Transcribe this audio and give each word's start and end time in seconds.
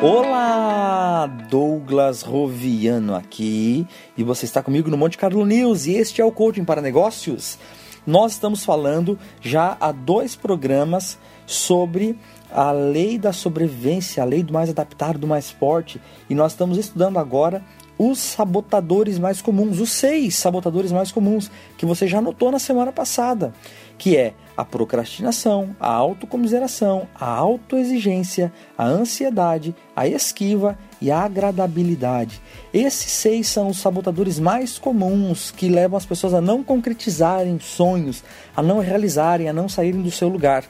Olá, 0.00 1.26
Douglas 1.50 2.22
Roviano 2.22 3.14
aqui 3.14 3.86
e 4.16 4.22
você 4.22 4.44
está 4.44 4.62
comigo 4.62 4.90
no 4.90 4.96
Monte 4.96 5.18
Carlo 5.18 5.44
News 5.44 5.86
e 5.86 5.94
este 5.94 6.20
é 6.20 6.24
o 6.24 6.30
Coaching 6.30 6.64
para 6.64 6.80
Negócios. 6.80 7.58
Nós 8.06 8.32
estamos 8.32 8.64
falando 8.64 9.18
já 9.40 9.76
há 9.80 9.92
dois 9.92 10.36
programas 10.36 11.18
sobre 11.46 12.16
a 12.50 12.70
lei 12.70 13.18
da 13.18 13.32
sobrevivência, 13.32 14.22
a 14.22 14.26
lei 14.26 14.42
do 14.42 14.52
mais 14.52 14.70
adaptado, 14.70 15.18
do 15.18 15.26
mais 15.26 15.50
forte, 15.50 16.00
e 16.30 16.34
nós 16.34 16.52
estamos 16.52 16.78
estudando 16.78 17.18
agora 17.18 17.62
os 17.98 18.18
sabotadores 18.18 19.18
mais 19.18 19.42
comuns, 19.42 19.80
os 19.80 19.90
seis 19.90 20.36
sabotadores 20.36 20.92
mais 20.92 21.10
comuns 21.10 21.50
que 21.76 21.84
você 21.84 22.06
já 22.06 22.20
notou 22.20 22.52
na 22.52 22.58
semana 22.58 22.92
passada, 22.92 23.52
que 23.98 24.16
é 24.16 24.34
a 24.56 24.64
procrastinação, 24.64 25.74
a 25.78 25.88
autocomiseração, 25.88 27.08
a 27.14 27.28
autoexigência, 27.28 28.52
a 28.76 28.86
ansiedade, 28.86 29.74
a 29.94 30.06
esquiva 30.06 30.78
e 31.00 31.10
a 31.10 31.20
agradabilidade. 31.20 32.40
Esses 32.72 33.10
seis 33.10 33.48
são 33.48 33.68
os 33.68 33.78
sabotadores 33.78 34.38
mais 34.38 34.78
comuns 34.78 35.50
que 35.50 35.68
levam 35.68 35.96
as 35.96 36.06
pessoas 36.06 36.34
a 36.34 36.40
não 36.40 36.62
concretizarem 36.62 37.58
sonhos, 37.60 38.22
a 38.56 38.62
não 38.62 38.78
realizarem, 38.78 39.48
a 39.48 39.52
não 39.52 39.68
saírem 39.68 40.02
do 40.02 40.10
seu 40.10 40.28
lugar. 40.28 40.64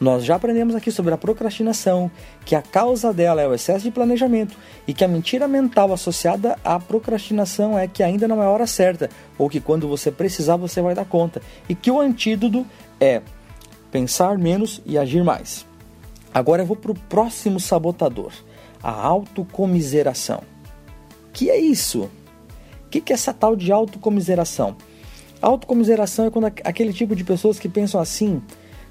Nós 0.00 0.24
já 0.24 0.36
aprendemos 0.36 0.76
aqui 0.76 0.92
sobre 0.92 1.12
a 1.12 1.18
procrastinação, 1.18 2.10
que 2.44 2.54
a 2.54 2.62
causa 2.62 3.12
dela 3.12 3.42
é 3.42 3.48
o 3.48 3.54
excesso 3.54 3.84
de 3.84 3.90
planejamento 3.90 4.56
e 4.86 4.94
que 4.94 5.04
a 5.04 5.08
mentira 5.08 5.48
mental 5.48 5.92
associada 5.92 6.56
à 6.64 6.78
procrastinação 6.78 7.76
é 7.76 7.88
que 7.88 8.02
ainda 8.02 8.28
não 8.28 8.40
é 8.40 8.46
a 8.46 8.50
hora 8.50 8.66
certa 8.66 9.10
ou 9.36 9.48
que 9.48 9.60
quando 9.60 9.88
você 9.88 10.12
precisar 10.12 10.56
você 10.56 10.80
vai 10.80 10.94
dar 10.94 11.04
conta 11.04 11.42
e 11.68 11.74
que 11.74 11.90
o 11.90 12.00
antídoto 12.00 12.64
é 13.00 13.22
pensar 13.90 14.38
menos 14.38 14.80
e 14.86 14.96
agir 14.96 15.24
mais. 15.24 15.66
Agora 16.32 16.62
eu 16.62 16.66
vou 16.66 16.76
para 16.76 16.92
o 16.92 16.98
próximo 16.98 17.58
sabotador, 17.58 18.32
a 18.80 18.92
autocomiseração. 18.92 20.42
Que 21.32 21.50
é 21.50 21.58
isso? 21.58 22.08
O 22.84 22.88
que 22.88 23.02
é 23.12 23.14
essa 23.14 23.34
tal 23.34 23.56
de 23.56 23.72
autocomiseração? 23.72 24.76
Autocomiseração 25.42 26.26
é 26.26 26.30
quando 26.30 26.46
aquele 26.46 26.92
tipo 26.92 27.16
de 27.16 27.24
pessoas 27.24 27.58
que 27.58 27.68
pensam 27.68 28.00
assim 28.00 28.40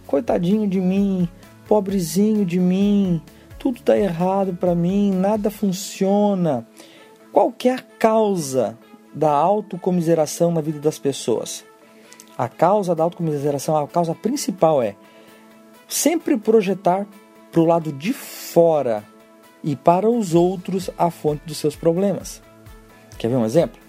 coitadinho 0.08 0.68
de 0.68 0.80
mim, 0.80 1.30
pobrezinho 1.68 2.46
de 2.46 2.60
mim, 2.60 3.22
tudo 3.60 3.78
está 3.78 3.98
errado 3.98 4.56
para 4.56 4.74
mim, 4.74 5.12
nada 5.12 5.52
funciona. 5.52 6.66
Qual 7.32 7.54
é 7.66 7.70
a 7.70 7.80
causa 8.00 8.78
da 9.14 9.30
autocomiseração 9.30 10.52
na 10.52 10.62
vida 10.62 10.80
das 10.80 10.98
pessoas? 10.98 11.66
A 12.38 12.48
causa 12.48 12.96
da 12.96 13.04
autocomiseração, 13.04 13.76
a 13.76 13.88
causa 13.88 14.16
principal 14.16 14.82
é 14.82 14.96
sempre 15.88 16.38
projetar 16.38 17.06
para 17.52 17.62
o 17.62 17.66
lado 17.66 17.92
de 17.92 18.14
fora 18.14 19.04
e 19.64 19.76
para 19.76 20.10
os 20.10 20.34
outros 20.34 20.90
a 20.98 21.10
fonte 21.10 21.42
dos 21.46 21.58
seus 21.58 21.76
problemas. 21.76 22.42
Quer 23.18 23.30
ver 23.30 23.36
um 23.36 23.46
exemplo? 23.46 23.80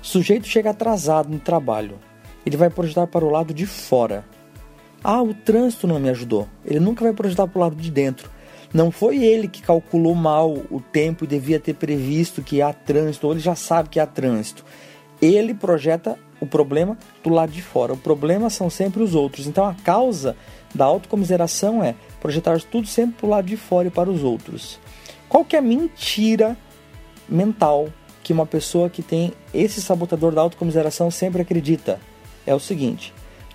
O 0.00 0.06
sujeito 0.06 0.46
chega 0.46 0.70
atrasado 0.70 1.28
no 1.28 1.40
trabalho. 1.40 1.98
Ele 2.46 2.56
vai 2.56 2.70
projetar 2.70 3.06
para 3.06 3.24
o 3.24 3.30
lado 3.30 3.52
de 3.52 3.66
fora. 3.66 4.24
Ah, 5.06 5.22
o 5.22 5.34
trânsito 5.34 5.86
não 5.86 6.00
me 6.00 6.08
ajudou. 6.08 6.48
Ele 6.64 6.80
nunca 6.80 7.04
vai 7.04 7.12
projetar 7.12 7.46
para 7.46 7.58
o 7.58 7.60
lado 7.60 7.76
de 7.76 7.90
dentro. 7.90 8.30
Não 8.72 8.90
foi 8.90 9.22
ele 9.22 9.46
que 9.46 9.60
calculou 9.60 10.14
mal 10.14 10.50
o 10.70 10.80
tempo 10.80 11.24
e 11.24 11.28
devia 11.28 11.60
ter 11.60 11.74
previsto 11.74 12.42
que 12.42 12.62
há 12.62 12.72
trânsito, 12.72 13.26
ou 13.26 13.34
ele 13.34 13.40
já 13.40 13.54
sabe 13.54 13.90
que 13.90 14.00
há 14.00 14.06
trânsito. 14.06 14.64
Ele 15.20 15.52
projeta 15.52 16.18
o 16.40 16.46
problema 16.46 16.96
do 17.22 17.28
lado 17.28 17.52
de 17.52 17.60
fora. 17.60 17.92
O 17.92 17.98
problema 17.98 18.48
são 18.48 18.70
sempre 18.70 19.02
os 19.02 19.14
outros. 19.14 19.46
Então 19.46 19.66
a 19.66 19.74
causa 19.74 20.34
da 20.74 20.86
autocomiseração 20.86 21.84
é 21.84 21.94
projetar 22.18 22.58
tudo 22.62 22.88
sempre 22.88 23.16
para 23.18 23.26
o 23.26 23.30
lado 23.30 23.44
de 23.44 23.58
fora 23.58 23.88
e 23.88 23.90
para 23.90 24.10
os 24.10 24.24
outros. 24.24 24.80
Qual 25.28 25.44
que 25.44 25.54
é 25.54 25.58
a 25.58 25.62
mentira 25.62 26.56
mental 27.28 27.88
que 28.22 28.32
uma 28.32 28.46
pessoa 28.46 28.88
que 28.88 29.02
tem 29.02 29.34
esse 29.52 29.82
sabotador 29.82 30.32
da 30.32 30.40
autocomiseração 30.40 31.10
sempre 31.10 31.42
acredita? 31.42 32.00
É 32.46 32.54
o 32.54 32.60
seguinte: 32.60 33.12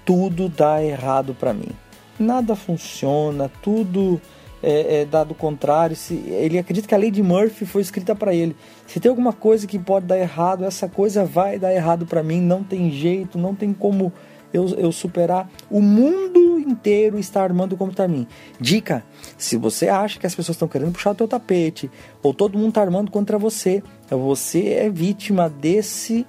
tudo 0.09 0.49
dá 0.49 0.83
errado 0.83 1.35
para 1.39 1.53
mim. 1.53 1.69
Nada 2.17 2.55
funciona, 2.55 3.47
tudo 3.61 4.19
é, 4.63 5.01
é 5.01 5.05
dado 5.05 5.35
contrário. 5.35 5.95
Se, 5.95 6.15
ele 6.15 6.57
acredita 6.57 6.87
que 6.87 6.95
a 6.95 6.97
lei 6.97 7.11
de 7.11 7.21
Murphy 7.21 7.63
foi 7.63 7.83
escrita 7.83 8.15
para 8.15 8.33
ele. 8.33 8.55
Se 8.87 8.99
tem 8.99 9.07
alguma 9.07 9.31
coisa 9.31 9.67
que 9.67 9.77
pode 9.77 10.07
dar 10.07 10.17
errado, 10.17 10.65
essa 10.65 10.89
coisa 10.89 11.23
vai 11.23 11.59
dar 11.59 11.71
errado 11.71 12.07
para 12.07 12.23
mim. 12.23 12.41
Não 12.41 12.63
tem 12.63 12.89
jeito, 12.89 13.37
não 13.37 13.53
tem 13.53 13.71
como 13.71 14.11
eu, 14.51 14.69
eu 14.79 14.91
superar. 14.91 15.47
O 15.69 15.79
mundo 15.79 16.57
inteiro 16.57 17.19
está 17.19 17.43
armando 17.43 17.77
contra 17.77 18.07
mim. 18.07 18.25
Dica: 18.59 19.03
se 19.37 19.57
você 19.57 19.89
acha 19.89 20.19
que 20.19 20.25
as 20.25 20.33
pessoas 20.33 20.55
estão 20.55 20.67
querendo 20.67 20.91
puxar 20.91 21.11
o 21.11 21.15
teu 21.15 21.27
tapete, 21.27 21.87
ou 22.23 22.33
todo 22.33 22.57
mundo 22.57 22.69
está 22.69 22.81
armando 22.81 23.11
contra 23.11 23.37
você, 23.37 23.83
você 24.09 24.69
é 24.69 24.89
vítima 24.89 25.47
desse 25.47 26.25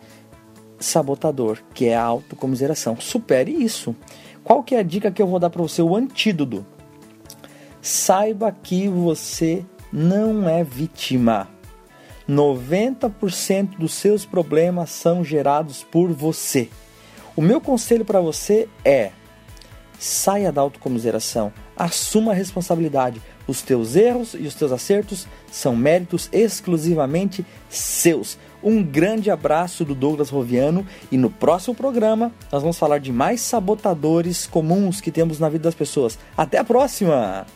sabotador, 0.80 1.58
que 1.74 1.86
é 1.86 1.96
a 1.96 2.02
autocomiseração. 2.02 2.98
Supere 2.98 3.52
isso. 3.52 3.94
Qual 4.42 4.62
que 4.62 4.74
é 4.74 4.78
a 4.78 4.82
dica 4.82 5.10
que 5.12 5.20
eu 5.20 5.26
vou 5.26 5.38
dar 5.38 5.50
para 5.50 5.62
você? 5.62 5.82
O 5.82 5.94
antídoto. 5.94 6.66
Saiba 7.82 8.50
que 8.50 8.88
você 8.88 9.64
não 9.92 10.48
é 10.48 10.64
vítima. 10.64 11.48
90% 12.28 13.76
dos 13.76 13.92
seus 13.92 14.24
problemas 14.24 14.90
são 14.90 15.24
gerados 15.24 15.82
por 15.82 16.12
você. 16.12 16.68
O 17.36 17.42
meu 17.42 17.60
conselho 17.60 18.04
para 18.04 18.20
você 18.20 18.68
é: 18.84 19.10
saia 19.98 20.52
da 20.52 20.60
autocomiseração, 20.60 21.52
assuma 21.80 22.32
a 22.32 22.34
responsabilidade. 22.34 23.22
Os 23.46 23.62
teus 23.62 23.96
erros 23.96 24.34
e 24.34 24.46
os 24.46 24.54
teus 24.54 24.70
acertos 24.70 25.26
são 25.50 25.74
méritos 25.74 26.28
exclusivamente 26.30 27.44
seus. 27.70 28.38
Um 28.62 28.82
grande 28.82 29.30
abraço 29.30 29.84
do 29.84 29.94
Douglas 29.94 30.28
Roviano 30.28 30.86
e 31.10 31.16
no 31.16 31.30
próximo 31.30 31.74
programa 31.74 32.30
nós 32.52 32.60
vamos 32.60 32.78
falar 32.78 32.98
de 32.98 33.10
mais 33.10 33.40
sabotadores 33.40 34.46
comuns 34.46 35.00
que 35.00 35.10
temos 35.10 35.40
na 35.40 35.48
vida 35.48 35.64
das 35.64 35.74
pessoas. 35.74 36.18
Até 36.36 36.58
a 36.58 36.64
próxima! 36.64 37.46